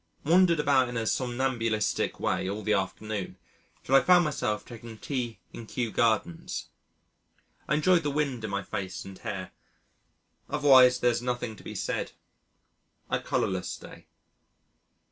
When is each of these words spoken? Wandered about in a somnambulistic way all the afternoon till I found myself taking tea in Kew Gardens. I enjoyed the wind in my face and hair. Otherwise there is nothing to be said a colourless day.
Wandered 0.25 0.59
about 0.59 0.89
in 0.89 0.97
a 0.97 1.05
somnambulistic 1.05 2.19
way 2.19 2.49
all 2.49 2.63
the 2.63 2.73
afternoon 2.73 3.37
till 3.83 3.93
I 3.93 4.01
found 4.01 4.25
myself 4.25 4.65
taking 4.65 4.97
tea 4.97 5.37
in 5.53 5.67
Kew 5.67 5.91
Gardens. 5.91 6.69
I 7.67 7.75
enjoyed 7.75 8.01
the 8.01 8.09
wind 8.09 8.43
in 8.43 8.49
my 8.49 8.63
face 8.63 9.05
and 9.05 9.19
hair. 9.19 9.51
Otherwise 10.49 11.01
there 11.01 11.11
is 11.11 11.21
nothing 11.21 11.55
to 11.55 11.63
be 11.63 11.75
said 11.75 12.13
a 13.11 13.19
colourless 13.21 13.77
day. 13.77 14.07